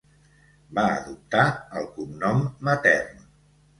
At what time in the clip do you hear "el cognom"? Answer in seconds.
1.81-2.43